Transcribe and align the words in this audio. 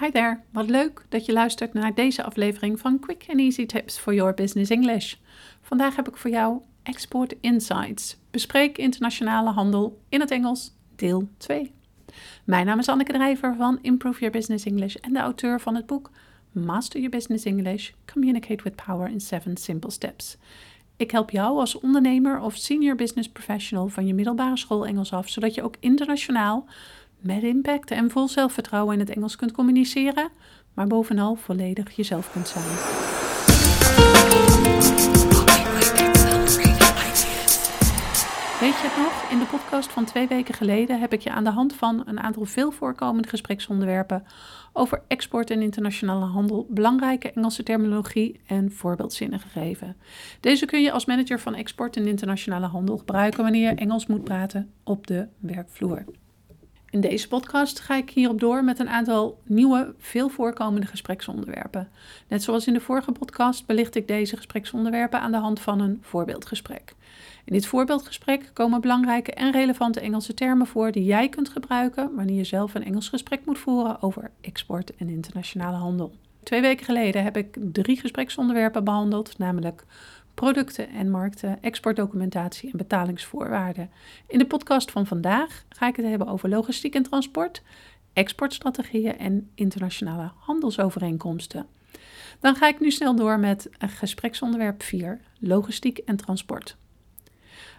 Hi 0.00 0.10
there, 0.10 0.40
wat 0.52 0.68
leuk 0.68 1.04
dat 1.08 1.26
je 1.26 1.32
luistert 1.32 1.72
naar 1.72 1.94
deze 1.94 2.22
aflevering 2.22 2.80
van 2.80 2.98
Quick 2.98 3.24
and 3.28 3.38
Easy 3.38 3.66
Tips 3.66 3.98
for 3.98 4.14
Your 4.14 4.34
Business 4.34 4.70
English. 4.70 5.14
Vandaag 5.60 5.96
heb 5.96 6.08
ik 6.08 6.16
voor 6.16 6.30
jou 6.30 6.60
Export 6.82 7.34
Insights. 7.40 8.16
Bespreek 8.30 8.78
internationale 8.78 9.50
handel 9.50 10.00
in 10.08 10.20
het 10.20 10.30
Engels, 10.30 10.72
deel 10.96 11.28
2. 11.36 11.72
Mijn 12.44 12.66
naam 12.66 12.78
is 12.78 12.88
Anneke 12.88 13.12
Drijver 13.12 13.54
van 13.56 13.78
Improve 13.82 14.18
Your 14.18 14.34
Business 14.34 14.64
English 14.64 14.94
en 14.94 15.12
de 15.12 15.18
auteur 15.18 15.60
van 15.60 15.74
het 15.74 15.86
boek 15.86 16.10
Master 16.52 17.00
Your 17.00 17.16
Business 17.16 17.44
English: 17.44 17.90
Communicate 18.12 18.62
with 18.62 18.84
Power 18.86 19.08
in 19.08 19.20
7 19.20 19.56
Simple 19.56 19.90
Steps. 19.90 20.36
Ik 20.96 21.10
help 21.10 21.30
jou 21.30 21.58
als 21.58 21.80
ondernemer 21.80 22.40
of 22.40 22.56
senior 22.56 22.96
business 22.96 23.28
professional 23.28 23.88
van 23.88 24.06
je 24.06 24.14
middelbare 24.14 24.56
school 24.56 24.86
Engels 24.86 25.12
af, 25.12 25.28
zodat 25.28 25.54
je 25.54 25.62
ook 25.62 25.76
internationaal 25.80 26.66
met 27.20 27.42
impact 27.42 27.90
en 27.90 28.10
vol 28.10 28.28
zelfvertrouwen 28.28 28.94
in 28.94 29.00
het 29.00 29.10
Engels 29.10 29.36
kunt 29.36 29.52
communiceren, 29.52 30.30
maar 30.74 30.86
bovenal 30.86 31.34
volledig 31.34 31.96
jezelf 31.96 32.32
kunt 32.32 32.48
zijn. 32.48 32.64
Weet 38.60 38.80
je 38.80 38.88
het 38.88 38.96
nog? 38.96 39.30
In 39.30 39.38
de 39.38 39.44
podcast 39.44 39.90
van 39.90 40.04
twee 40.04 40.28
weken 40.28 40.54
geleden 40.54 41.00
heb 41.00 41.12
ik 41.12 41.20
je 41.20 41.30
aan 41.30 41.44
de 41.44 41.50
hand 41.50 41.74
van 41.74 42.02
een 42.06 42.20
aantal 42.20 42.44
veel 42.44 42.70
voorkomende 42.70 43.28
gespreksonderwerpen 43.28 44.24
over 44.72 45.02
export 45.08 45.50
en 45.50 45.62
internationale 45.62 46.24
handel 46.24 46.66
belangrijke 46.70 47.32
Engelse 47.32 47.62
terminologie 47.62 48.40
en 48.46 48.72
voorbeeldzinnen 48.72 49.40
gegeven. 49.40 49.96
Deze 50.40 50.66
kun 50.66 50.82
je 50.82 50.92
als 50.92 51.04
manager 51.04 51.40
van 51.40 51.54
export 51.54 51.96
en 51.96 52.06
internationale 52.06 52.66
handel 52.66 52.96
gebruiken 52.96 53.42
wanneer 53.42 53.70
je 53.70 53.76
Engels 53.76 54.06
moet 54.06 54.24
praten 54.24 54.70
op 54.84 55.06
de 55.06 55.28
werkvloer. 55.38 56.04
In 56.90 57.00
deze 57.00 57.28
podcast 57.28 57.80
ga 57.80 57.96
ik 57.96 58.10
hierop 58.10 58.40
door 58.40 58.64
met 58.64 58.78
een 58.78 58.88
aantal 58.88 59.40
nieuwe, 59.44 59.94
veel 59.98 60.28
voorkomende 60.28 60.86
gespreksonderwerpen. 60.86 61.88
Net 62.28 62.42
zoals 62.42 62.66
in 62.66 62.72
de 62.72 62.80
vorige 62.80 63.12
podcast 63.12 63.66
belicht 63.66 63.94
ik 63.94 64.08
deze 64.08 64.36
gespreksonderwerpen 64.36 65.20
aan 65.20 65.30
de 65.30 65.36
hand 65.38 65.60
van 65.60 65.80
een 65.80 65.98
voorbeeldgesprek. 66.02 66.94
In 67.44 67.52
dit 67.52 67.66
voorbeeldgesprek 67.66 68.50
komen 68.52 68.80
belangrijke 68.80 69.32
en 69.32 69.52
relevante 69.52 70.00
Engelse 70.00 70.34
termen 70.34 70.66
voor 70.66 70.92
die 70.92 71.04
jij 71.04 71.28
kunt 71.28 71.48
gebruiken 71.48 72.14
wanneer 72.14 72.36
je 72.36 72.44
zelf 72.44 72.74
een 72.74 72.84
Engels 72.84 73.08
gesprek 73.08 73.44
moet 73.44 73.58
voeren 73.58 74.02
over 74.02 74.30
export 74.40 74.96
en 74.96 75.08
internationale 75.08 75.76
handel. 75.76 76.12
Twee 76.42 76.60
weken 76.60 76.84
geleden 76.84 77.24
heb 77.24 77.36
ik 77.36 77.56
drie 77.72 78.00
gespreksonderwerpen 78.00 78.84
behandeld, 78.84 79.38
namelijk 79.38 79.84
producten 80.38 80.88
en 80.88 81.10
markten, 81.10 81.62
exportdocumentatie 81.62 82.70
en 82.70 82.76
betalingsvoorwaarden. 82.78 83.90
In 84.26 84.38
de 84.38 84.46
podcast 84.46 84.90
van 84.90 85.06
vandaag 85.06 85.64
ga 85.68 85.88
ik 85.88 85.96
het 85.96 86.06
hebben 86.06 86.28
over 86.28 86.48
logistiek 86.48 86.94
en 86.94 87.02
transport, 87.02 87.62
exportstrategieën 88.12 89.18
en 89.18 89.50
internationale 89.54 90.30
handelsovereenkomsten. 90.38 91.66
Dan 92.40 92.54
ga 92.54 92.68
ik 92.68 92.80
nu 92.80 92.90
snel 92.90 93.14
door 93.16 93.38
met 93.38 93.70
gespreksonderwerp 93.78 94.82
4, 94.82 95.20
logistiek 95.38 95.98
en 95.98 96.16
transport. 96.16 96.76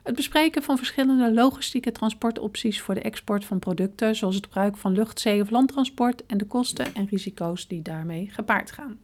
Het 0.04 0.16
bespreken 0.16 0.64
van 0.64 0.78
verschillende 0.78 1.34
logistieke 1.34 1.92
transportopties 1.92 2.82
voor 2.82 2.94
de 2.94 3.02
export 3.02 3.46
van 3.46 3.60
producten, 3.60 4.16
zoals 4.16 4.36
het 4.36 4.46
gebruik 4.46 4.78
van 4.78 4.92
lucht-, 4.92 5.20
zee- 5.20 5.42
of 5.42 5.50
landtransport 5.50 6.26
en 6.26 6.38
de 6.38 6.46
kosten 6.46 6.94
en 6.94 7.08
risico's 7.10 7.68
die 7.68 7.82
daarmee 7.82 8.30
gepaard 8.32 8.72
gaan. 8.72 9.00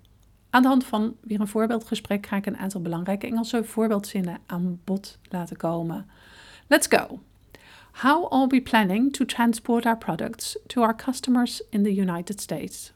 Aan 0.55 0.61
de 0.61 0.67
hand 0.67 0.85
van 0.85 1.15
weer 1.21 1.39
een 1.39 1.47
voorbeeldgesprek 1.47 2.25
ga 2.25 2.35
ik 2.35 2.45
een 2.45 2.57
aantal 2.57 2.81
belangrijke 2.81 3.27
Engelse 3.27 3.63
voorbeeldzinnen 3.63 4.39
aan 4.45 4.79
bod 4.83 5.17
laten 5.29 5.57
komen. 5.57 6.09
Let's 6.67 6.87
go! 6.87 7.19
How 7.91 8.33
are 8.33 8.47
we 8.47 8.61
planning 8.61 9.13
to 9.13 9.25
transport 9.25 9.85
our 9.85 9.97
products 9.97 10.57
to 10.67 10.81
our 10.81 10.95
customers 10.95 11.61
in 11.69 11.83
the 11.83 11.95
United 11.95 12.41
States? 12.41 12.93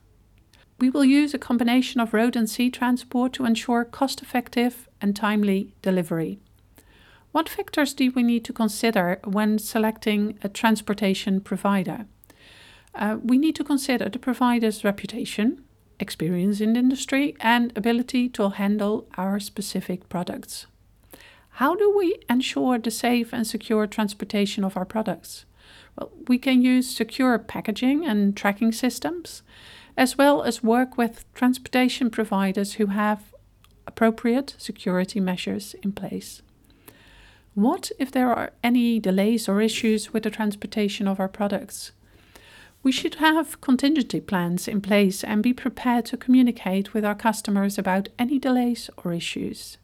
We 0.78 0.92
will 0.92 1.24
use 1.24 1.36
a 1.36 1.48
combination 1.48 2.04
of 2.04 2.14
road 2.14 2.36
and 2.36 2.50
sea 2.50 2.70
transport 2.70 3.34
to 3.34 3.46
ensure 3.46 3.90
cost 3.90 4.22
effective 4.22 4.76
and 4.98 5.16
timely 5.16 5.74
delivery. 5.82 6.38
What 7.32 7.50
factors 7.50 7.96
do 7.96 8.12
we 8.16 8.22
need 8.22 8.44
to 8.44 8.54
consider 8.54 9.20
when 9.28 9.60
selecting 9.60 10.38
a 10.42 10.48
transportation 10.48 11.42
provider? 11.42 12.06
Uh, 12.96 13.16
we 13.24 13.38
need 13.38 13.56
to 13.56 13.64
consider 13.64 14.10
the 14.10 14.20
provider's 14.20 14.84
reputation, 14.84 15.64
experience 16.00 16.62
in 16.62 16.74
the 16.74 16.80
industry, 16.80 17.36
and 17.40 17.72
ability 17.76 18.30
to 18.30 18.50
handle 18.50 19.08
our 19.18 19.40
specific 19.40 20.10
products. 20.10 20.66
How 21.54 21.76
do 21.76 21.94
we 21.96 22.18
ensure 22.30 22.78
the 22.80 22.92
safe 22.92 23.34
and 23.34 23.46
secure 23.46 23.86
transportation 23.86 24.64
of 24.64 24.78
our 24.78 24.86
products? 24.86 25.46
Well, 25.98 26.12
we 26.28 26.38
can 26.38 26.62
use 26.62 26.96
secure 26.96 27.38
packaging 27.38 28.06
and 28.06 28.36
tracking 28.36 28.72
systems, 28.72 29.42
as 29.98 30.18
well 30.18 30.44
as 30.44 30.64
work 30.64 30.98
with 30.98 31.26
transportation 31.34 32.10
providers 32.10 32.74
who 32.76 32.88
have 32.88 33.34
appropriate 33.86 34.56
security 34.58 35.20
measures 35.20 35.76
in 35.84 35.92
place. 35.92 36.42
What 37.56 37.92
if 38.00 38.12
there 38.12 38.32
are 38.34 38.54
any 38.64 39.00
delays 39.00 39.50
or 39.50 39.60
issues 39.60 40.14
with 40.14 40.24
the 40.24 40.30
transportation 40.30 41.08
of 41.08 41.20
our 41.20 41.28
products? 41.28 41.92
We 42.82 42.92
should 42.92 43.16
have 43.16 43.60
contingency 43.60 44.22
plans 44.22 44.68
in 44.68 44.82
place 44.82 45.24
and 45.24 45.44
be 45.44 45.54
prepared 45.54 46.06
to 46.06 46.18
communicate 46.18 46.94
with 46.94 47.04
our 47.04 47.16
customers 47.16 47.78
about 47.78 48.10
any 48.18 48.40
delays 48.40 48.90
or 49.04 49.14
issues. 49.14 49.78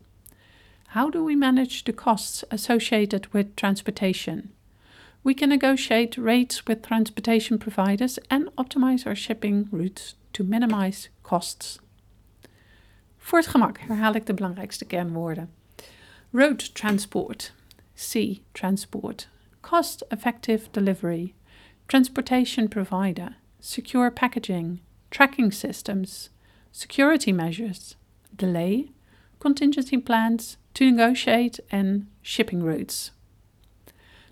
How 0.88 1.10
do 1.10 1.24
we 1.24 1.36
manage 1.36 1.84
the 1.84 1.94
costs 1.94 2.46
associated 2.52 3.28
with 3.34 3.56
transportation? 3.58 4.54
We 5.24 5.34
can 5.34 5.50
negotiate 5.50 6.18
rates 6.18 6.66
with 6.66 6.84
transportation 6.84 7.58
providers 7.58 8.18
and 8.30 8.50
optimize 8.56 9.06
our 9.06 9.16
shipping 9.16 9.68
routes 9.72 10.16
to 10.32 10.44
minimize 10.44 11.10
costs. 11.22 11.80
Voor 13.18 13.40
het 13.40 13.48
gemak 13.48 13.78
herhaal 13.80 14.14
ik 14.14 14.26
de 14.26 14.34
belangrijkste 14.34 14.86
kernwoorden. 14.86 15.50
Road 16.32 16.76
transport, 16.76 17.54
sea 17.94 18.36
transport, 18.52 19.28
cost 19.62 20.02
effective 20.10 20.68
delivery, 20.72 21.34
transportation 21.88 22.68
provider, 22.68 23.36
secure 23.60 24.12
packaging, 24.12 24.80
tracking 25.10 25.52
systems, 25.52 26.30
security 26.72 27.32
measures, 27.32 27.96
delay, 28.36 28.92
contingency 29.40 29.98
plans, 29.98 30.58
to 30.74 30.92
negotiate 30.92 31.64
en 31.70 32.10
shipping 32.22 32.64
routes. 32.64 33.12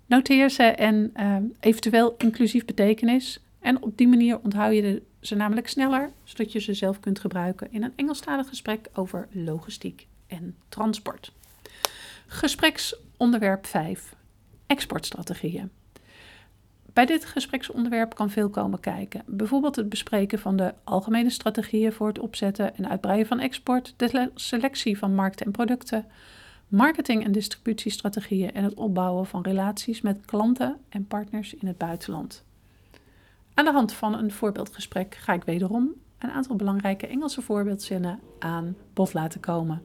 Noteer 0.05 0.49
ze 0.49 0.63
en 0.63 1.11
uh, 1.15 1.37
eventueel 1.59 2.15
inclusief 2.17 2.65
betekenis. 2.65 3.39
En 3.59 3.81
op 3.81 3.97
die 3.97 4.07
manier 4.07 4.39
onthoud 4.39 4.73
je 4.73 5.01
ze 5.21 5.35
namelijk 5.35 5.67
sneller, 5.67 6.11
zodat 6.23 6.51
je 6.51 6.59
ze 6.59 6.73
zelf 6.73 6.99
kunt 6.99 7.19
gebruiken 7.19 7.71
in 7.71 7.83
een 7.83 7.93
Engelstalig 7.95 8.47
gesprek 8.47 8.89
over 8.93 9.27
logistiek 9.31 10.07
en 10.27 10.55
transport. 10.69 11.31
Gespreksonderwerp 12.27 13.65
5: 13.65 14.15
exportstrategieën. 14.67 15.71
Bij 16.93 17.05
dit 17.05 17.25
gespreksonderwerp 17.25 18.15
kan 18.15 18.29
veel 18.29 18.49
komen 18.49 18.79
kijken. 18.79 19.23
Bijvoorbeeld 19.25 19.75
het 19.75 19.89
bespreken 19.89 20.39
van 20.39 20.55
de 20.55 20.73
algemene 20.83 21.29
strategieën 21.29 21.93
voor 21.93 22.07
het 22.07 22.19
opzetten 22.19 22.75
en 22.77 22.89
uitbreiden 22.89 23.27
van 23.27 23.39
export, 23.39 23.93
de 23.97 24.31
selectie 24.35 24.97
van 24.97 25.15
markten 25.15 25.45
en 25.45 25.51
producten, 25.51 26.05
marketing- 26.67 27.23
en 27.23 27.31
distributiestrategieën 27.31 28.53
en 28.53 28.63
het 28.63 28.73
opbouwen 28.73 29.25
van 29.25 29.41
relaties 29.41 30.01
met 30.01 30.25
klanten 30.25 30.77
en 30.89 31.07
partners 31.07 31.53
in 31.53 31.67
het 31.67 31.77
buitenland. 31.77 32.43
Aan 33.53 33.65
de 33.65 33.71
hand 33.71 33.93
van 33.93 34.17
een 34.17 34.31
voorbeeldgesprek 34.31 35.15
ga 35.15 35.33
ik 35.33 35.43
wederom 35.43 35.91
een 36.17 36.31
aantal 36.31 36.55
belangrijke 36.55 37.07
Engelse 37.07 37.41
voorbeeldzinnen 37.41 38.19
aan 38.39 38.75
bod 38.93 39.13
laten 39.13 39.39
komen. 39.39 39.81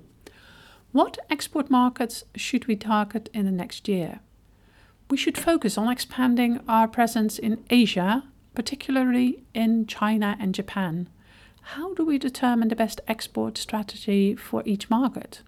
What 0.91 1.25
export 1.27 1.69
markets 1.69 2.27
should 2.37 2.67
we 2.67 2.77
target 2.77 3.29
in 3.29 3.45
the 3.45 3.51
next 3.51 3.87
year? 3.87 4.21
We 5.11 5.17
should 5.17 5.39
focus 5.39 5.79
on 5.79 5.91
expanding 5.91 6.61
our 6.69 6.87
presence 6.87 7.39
in 7.39 7.65
Asia, 7.71 8.25
particularly 8.55 9.45
in 9.55 9.87
China 9.87 10.37
and 10.39 10.55
Japan. 10.55 11.09
How 11.75 11.95
do 11.95 12.05
we 12.05 12.19
determine 12.19 12.69
the 12.69 12.77
best 12.77 13.01
export 13.09 13.59
strategy 13.59 14.35
for 14.35 14.63
each 14.65 14.91
market? 14.91 15.43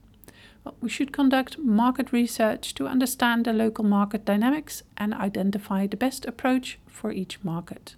Well, 0.65 0.75
we 0.81 0.91
should 0.91 1.13
conduct 1.13 1.59
market 1.59 2.13
research 2.13 2.75
to 2.75 2.87
understand 2.87 3.45
the 3.45 3.53
local 3.53 3.85
market 3.85 4.25
dynamics 4.25 4.83
and 4.97 5.15
identify 5.15 5.87
the 5.87 5.97
best 5.97 6.27
approach 6.27 6.79
for 6.87 7.11
each 7.13 7.43
market. 7.43 7.97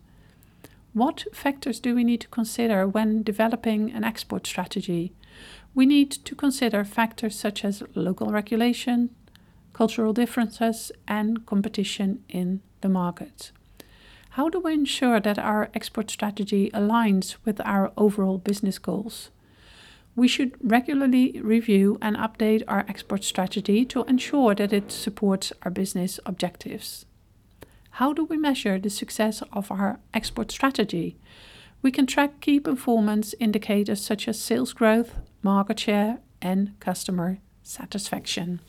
What 0.93 1.25
factors 1.33 1.81
do 1.81 1.95
we 1.95 2.05
need 2.05 2.21
to 2.21 2.29
consider 2.29 2.87
when 2.87 3.23
developing 3.23 3.91
an 3.91 4.05
export 4.05 4.47
strategy? 4.47 5.13
We 5.75 5.87
need 5.87 6.11
to 6.11 6.35
consider 6.35 6.85
factors 6.85 7.35
such 7.39 7.65
as 7.65 7.83
local 7.95 8.29
regulation, 8.29 9.11
cultural 9.73 10.13
differences, 10.13 10.93
and 11.09 11.47
competition 11.47 12.23
in 12.29 12.61
the 12.81 12.89
market. 12.89 13.53
How 14.31 14.49
do 14.49 14.61
we 14.61 14.73
ensure 14.73 15.21
that 15.21 15.39
our 15.39 15.69
export 15.75 16.11
strategy 16.11 16.71
aligns 16.73 17.37
with 17.45 17.61
our 17.61 17.93
overall 17.97 18.39
business 18.39 18.79
goals? 18.79 19.31
We 20.15 20.29
should 20.29 20.57
regularly 20.63 21.41
review 21.43 21.99
and 22.01 22.17
update 22.17 22.63
our 22.69 22.85
export 22.89 23.25
strategy 23.25 23.85
to 23.87 24.05
ensure 24.05 24.55
that 24.55 24.73
it 24.73 24.93
supports 24.93 25.53
our 25.63 25.71
business 25.71 26.19
objectives. 26.27 27.07
How 27.97 28.13
do 28.15 28.25
we 28.25 28.39
measure 28.39 28.79
the 28.79 28.91
success 28.91 29.43
of 29.53 29.71
our 29.71 30.01
export 30.15 30.51
strategy? 30.51 31.19
We 31.83 31.91
can 31.91 32.07
track 32.07 32.41
key 32.41 32.61
performance 32.61 33.35
indicators 33.39 34.01
such 34.01 34.29
as 34.29 34.41
sales 34.41 34.73
growth, 34.73 35.15
market 35.43 35.81
share 35.81 36.21
and 36.41 36.79
customer 36.81 37.39
satisfaction. 37.63 38.61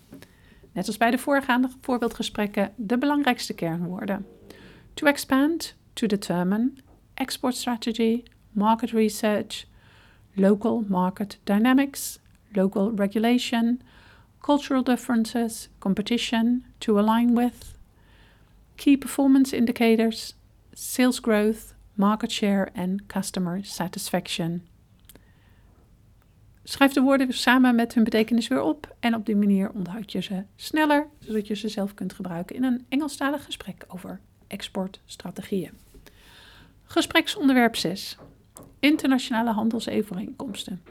Net 0.74 0.88
als 0.88 0.98
bij 0.98 1.12
de 1.12 1.18
voorgaande 1.18 1.70
voorbeeldgesprekken 1.82 2.74
de 2.76 2.98
belangrijkste 2.98 3.54
kernwoorden. 3.54 4.26
To 4.94 5.08
expand, 5.08 5.76
to 5.94 6.08
determine, 6.08 6.72
export 7.14 7.56
strategy, 7.56 8.24
market 8.52 8.92
research, 8.92 9.66
local 10.34 10.86
market 10.88 11.40
dynamics, 11.44 12.20
local 12.52 12.92
regulation, 12.96 13.82
cultural 14.40 14.84
differences, 14.84 15.70
competition, 15.80 16.66
to 16.78 16.98
align 16.98 17.36
with, 17.36 17.78
key 18.76 18.98
performance 18.98 19.56
indicators, 19.56 20.36
sales 20.74 21.20
growth, 21.20 21.74
market 21.94 22.32
share 22.32 22.70
en 22.74 23.00
customer 23.08 23.64
satisfaction. 23.64 24.62
Schrijf 26.64 26.94
de 26.94 27.02
woorden 27.02 27.34
samen 27.34 27.76
met 27.76 27.94
hun 27.94 28.04
betekenis 28.04 28.48
weer 28.48 28.62
op 28.62 28.96
en 29.00 29.16
op 29.16 29.26
die 29.26 29.36
manier 29.36 29.72
onthoud 29.72 30.12
je 30.12 30.22
ze 30.22 30.44
sneller, 30.56 31.08
zodat 31.20 31.48
je 31.48 31.56
ze 31.56 31.68
zelf 31.68 31.94
kunt 31.94 32.14
gebruiken 32.14 32.56
in 32.56 32.64
een 32.64 32.86
Engelstalig 32.90 33.46
gesprek 33.46 33.86
over 33.88 34.20
exportstrategieën. 34.48 35.72
Gespreksonderwerp 36.84 37.76
6. 37.76 38.18
Internationale 38.80 39.52
handelsovereenkomsten. 39.52 40.82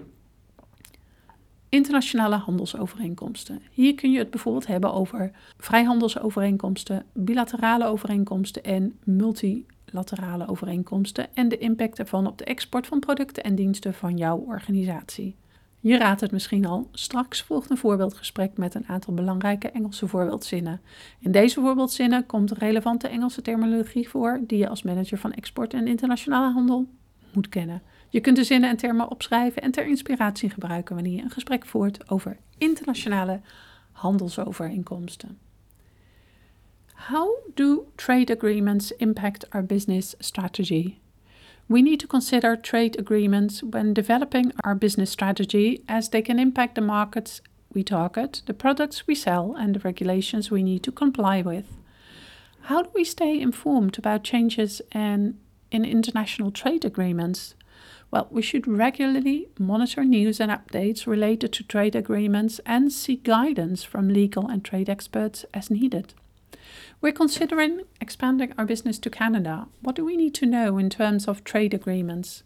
Internationale 1.69 2.37
handelsovereenkomsten. 2.37 3.63
Hier 3.71 3.95
kun 3.95 4.13
je 4.13 4.19
het 4.19 4.31
bijvoorbeeld 4.31 4.67
hebben 4.67 4.93
over 4.93 5.31
vrijhandelsovereenkomsten, 5.57 7.05
bilaterale 7.13 7.87
overeenkomsten 7.87 8.65
en 8.65 8.99
multilaterale 9.05 10.49
overeenkomsten 10.49 11.35
en 11.35 11.49
de 11.49 11.59
impact 11.59 11.99
ervan 11.99 12.27
op 12.27 12.39
de 12.39 12.45
export 12.45 12.87
van 12.87 13.01
producten 13.01 13.43
en 13.43 13.55
diensten 13.55 13.95
van 13.95 14.17
jouw 14.17 14.39
organisatie. 14.39 15.37
Je 15.83 15.99
raadt 15.99 16.21
het 16.21 16.33
misschien 16.33 16.67
al, 16.67 16.89
straks 16.93 17.43
volgt 17.43 17.71
een 17.71 17.77
voorbeeldgesprek 17.77 18.57
met 18.57 18.75
een 18.75 18.87
aantal 18.87 19.15
belangrijke 19.15 19.71
Engelse 19.71 20.09
voorbeeldzinnen. 20.09 20.81
In 21.19 21.33
deze 21.33 21.61
voorbeeldzinnen 21.61 22.27
komt 22.27 22.53
relevante 22.53 23.09
Engelse 23.09 23.43
terminologie 23.43 24.09
voor 24.09 24.41
die 24.47 24.59
je 24.59 24.69
als 24.69 24.83
manager 24.83 25.19
van 25.19 25.33
export 25.33 25.75
en 25.75 25.87
internationale 25.87 26.53
handel 26.53 26.87
moet 27.33 27.49
kennen. 27.49 27.83
Je 28.09 28.21
kunt 28.21 28.37
de 28.37 28.45
zinnen 28.45 28.71
en 28.71 28.77
termen 28.77 29.11
opschrijven 29.11 29.63
en 29.63 29.71
ter 29.71 29.87
inspiratie 29.87 30.51
gebruiken 30.51 30.95
wanneer 30.95 31.17
je 31.17 31.23
een 31.23 31.31
gesprek 31.31 31.67
voert 31.67 32.11
over 32.11 32.37
internationale 32.59 33.41
handelsovereenkomsten. 33.93 35.39
How 36.95 37.29
do 37.55 37.87
trade 37.95 38.37
agreements 38.37 38.93
impact 38.93 39.51
our 39.51 39.65
business 39.65 40.15
strategy? 40.19 40.95
We 41.73 41.81
need 41.81 42.01
to 42.01 42.07
consider 42.07 42.55
trade 42.55 42.99
agreements 42.99 43.63
when 43.63 43.95
developing 43.95 44.53
our 44.63 44.75
business 44.75 45.11
strategy 45.11 45.83
as 45.89 46.11
they 46.11 46.21
can 46.21 46.39
impact 46.39 46.75
the 46.75 46.83
markets 46.83 47.41
we 47.73 47.83
target, 47.83 48.43
the 48.45 48.53
products 48.53 49.07
we 49.07 49.15
sell, 49.15 49.57
and 49.59 49.75
the 49.75 49.81
regulations 49.81 50.51
we 50.51 50.63
need 50.63 50.83
to 50.83 50.93
comply 50.93 51.41
with. 51.41 51.79
How 52.65 52.83
do 52.83 52.91
we 52.95 53.05
stay 53.05 53.41
informed 53.41 53.97
about 53.97 54.23
changes 54.23 54.83
in, 54.95 55.39
in 55.71 55.87
international 55.87 56.51
trade 56.51 56.85
agreements? 56.85 57.55
Well, 58.11 58.29
we 58.31 58.43
should 58.43 58.69
regularly 58.69 59.49
monitor 59.59 60.05
news 60.05 60.41
and 60.41 60.53
updates 60.53 61.07
related 61.07 61.55
to 61.55 61.65
trade 61.65 61.97
agreements 61.97 62.61
and 62.67 62.93
seek 62.93 63.25
guidance 63.25 63.83
from 63.83 64.11
legal 64.11 64.47
and 64.47 64.63
trade 64.63 64.91
experts 64.91 65.47
as 65.55 65.71
needed. 65.71 66.13
We're 67.01 67.13
considering 67.13 67.83
expanding 68.01 68.53
our 68.57 68.65
business 68.65 68.99
to 69.01 69.11
Canada. 69.11 69.69
What 69.81 69.97
do 69.97 70.05
we 70.05 70.17
need 70.17 70.35
to 70.35 70.47
know 70.47 70.79
in 70.79 70.91
terms 70.91 71.29
of 71.29 71.45
trade 71.45 71.75
agreements? 71.75 72.43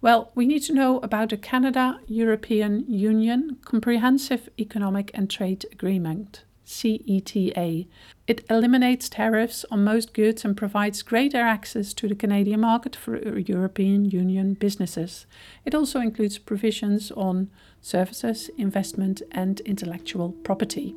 Well, 0.00 0.30
we 0.34 0.46
need 0.46 0.62
to 0.64 0.74
know 0.74 0.98
about 1.00 1.30
the 1.30 1.36
Canada 1.36 2.00
European 2.06 2.84
Union 2.88 3.58
Comprehensive 3.64 4.48
Economic 4.58 5.10
and 5.14 5.28
Trade 5.28 5.66
Agreement. 5.72 6.44
CETA. 6.68 7.86
It 8.26 8.44
eliminates 8.50 9.08
tariffs 9.08 9.64
on 9.70 9.84
most 9.84 10.12
goods 10.12 10.44
and 10.44 10.54
provides 10.54 11.02
greater 11.02 11.40
access 11.40 11.94
to 11.94 12.06
the 12.06 12.14
Canadian 12.14 12.60
market 12.60 12.94
for 12.94 13.38
European 13.38 14.04
Union 14.04 14.52
businesses. 14.52 15.26
It 15.64 15.74
also 15.74 15.98
includes 15.98 16.36
provisions 16.36 17.10
on 17.12 17.50
services, 17.80 18.50
investment, 18.58 19.22
and 19.32 19.60
intellectual 19.60 20.32
property. 20.44 20.94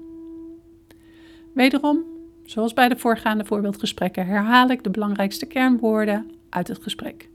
Wederom, 1.55 2.03
Zoals 2.45 2.73
bij 2.73 2.89
de 2.89 2.97
voorgaande 2.97 3.45
voorbeeldgesprekken 3.45 4.25
herhaal 4.25 4.69
ik 4.69 4.83
de 4.83 4.89
belangrijkste 4.89 5.45
kernwoorden 5.45 6.31
uit 6.49 6.67
het 6.67 6.81
gesprek. 6.81 7.29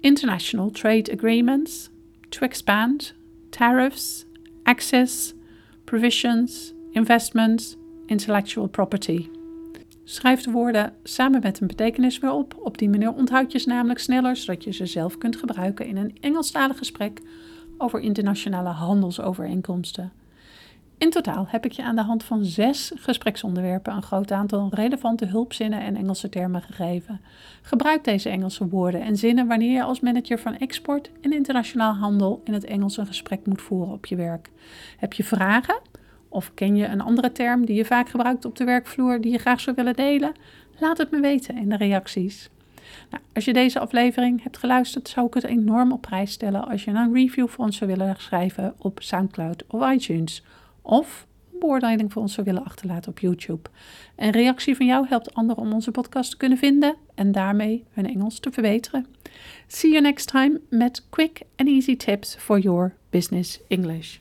International 0.00 0.70
trade 0.70 1.12
agreements, 1.12 1.90
to 2.28 2.40
expand, 2.40 3.14
tariffs, 3.50 4.26
access, 4.62 5.34
provisions, 5.84 6.74
investments, 6.90 7.76
intellectual 8.06 8.66
property. 8.66 9.28
Schrijf 10.04 10.42
de 10.42 10.50
woorden 10.50 10.94
samen 11.02 11.40
met 11.40 11.60
een 11.60 11.66
betekenis 11.66 12.18
weer 12.18 12.32
op. 12.32 12.54
Op 12.58 12.78
die 12.78 12.88
manier 12.88 13.12
onthoud 13.12 13.52
je 13.52 13.58
ze 13.58 13.68
namelijk 13.68 14.00
sneller, 14.00 14.36
zodat 14.36 14.64
je 14.64 14.72
ze 14.72 14.86
zelf 14.86 15.18
kunt 15.18 15.36
gebruiken 15.36 15.86
in 15.86 15.96
een 15.96 16.16
Engelstalig 16.20 16.78
gesprek 16.78 17.20
over 17.78 18.00
internationale 18.00 18.68
handelsovereenkomsten. 18.68 20.12
In 20.98 21.10
totaal 21.10 21.46
heb 21.48 21.64
ik 21.64 21.72
je 21.72 21.82
aan 21.82 21.96
de 21.96 22.02
hand 22.02 22.24
van 22.24 22.44
zes 22.44 22.92
gespreksonderwerpen 22.94 23.94
een 23.94 24.02
groot 24.02 24.32
aantal 24.32 24.68
relevante 24.70 25.26
hulpzinnen 25.26 25.80
en 25.80 25.96
Engelse 25.96 26.28
termen 26.28 26.62
gegeven. 26.62 27.20
Gebruik 27.62 28.04
deze 28.04 28.28
Engelse 28.28 28.68
woorden 28.68 29.00
en 29.00 29.16
zinnen 29.16 29.46
wanneer 29.46 29.72
je 29.72 29.82
als 29.82 30.00
manager 30.00 30.38
van 30.38 30.56
export 30.56 31.10
en 31.20 31.32
internationaal 31.32 31.94
handel 31.94 32.40
in 32.44 32.52
het 32.52 32.64
Engels 32.64 32.96
een 32.96 33.06
gesprek 33.06 33.46
moet 33.46 33.62
voeren 33.62 33.92
op 33.92 34.06
je 34.06 34.16
werk. 34.16 34.50
Heb 34.96 35.12
je 35.12 35.24
vragen? 35.24 35.80
Of 36.28 36.54
ken 36.54 36.76
je 36.76 36.86
een 36.86 37.00
andere 37.00 37.32
term 37.32 37.64
die 37.64 37.76
je 37.76 37.84
vaak 37.84 38.08
gebruikt 38.08 38.44
op 38.44 38.56
de 38.56 38.64
werkvloer 38.64 39.20
die 39.20 39.32
je 39.32 39.38
graag 39.38 39.60
zou 39.60 39.76
willen 39.76 39.94
delen? 39.94 40.32
Laat 40.78 40.98
het 40.98 41.10
me 41.10 41.20
weten 41.20 41.56
in 41.56 41.68
de 41.68 41.76
reacties. 41.76 42.50
Nou, 43.10 43.22
als 43.34 43.44
je 43.44 43.52
deze 43.52 43.78
aflevering 43.78 44.42
hebt 44.42 44.58
geluisterd, 44.58 45.08
zou 45.08 45.26
ik 45.26 45.34
het 45.34 45.44
enorm 45.44 45.92
op 45.92 46.00
prijs 46.00 46.32
stellen 46.32 46.68
als 46.68 46.84
je 46.84 46.90
een 46.90 47.14
review 47.14 47.48
voor 47.48 47.64
ons 47.64 47.76
zou 47.76 47.90
willen 47.90 48.14
schrijven 48.18 48.74
op 48.78 48.98
SoundCloud 49.02 49.64
of 49.66 49.92
iTunes 49.92 50.42
of 50.88 51.26
een 51.52 51.58
beoordeling 51.58 52.12
voor 52.12 52.22
ons 52.22 52.34
zou 52.34 52.46
willen 52.46 52.64
achterlaten 52.64 53.10
op 53.10 53.18
YouTube. 53.18 53.70
Een 54.16 54.30
reactie 54.30 54.76
van 54.76 54.86
jou 54.86 55.06
helpt 55.08 55.34
anderen 55.34 55.62
om 55.62 55.72
onze 55.72 55.90
podcast 55.90 56.30
te 56.30 56.36
kunnen 56.36 56.58
vinden 56.58 56.96
en 57.14 57.32
daarmee 57.32 57.84
hun 57.90 58.06
Engels 58.06 58.40
te 58.40 58.50
verbeteren. 58.50 59.06
See 59.66 59.90
you 59.90 60.02
next 60.02 60.28
time 60.28 60.60
met 60.70 61.06
quick 61.10 61.42
and 61.56 61.68
easy 61.68 61.96
tips 61.96 62.36
for 62.36 62.58
your 62.58 62.94
business 63.10 63.60
English. 63.68 64.18